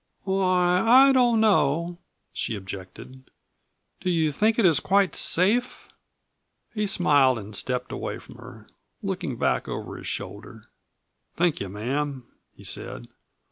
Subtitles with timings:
[0.23, 1.99] "Why, I don't know,"
[2.33, 3.29] she objected.
[3.99, 5.89] "Do you think it is quite safe?"
[6.73, 8.67] He smiled and stepped away from her,
[9.03, 10.63] looking back over his shoulder.
[11.35, 12.25] "Thank you, ma'am,"
[12.55, 13.09] he said.